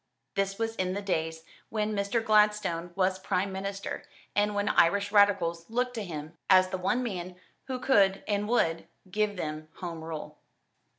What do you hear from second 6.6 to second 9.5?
the one man who could and would give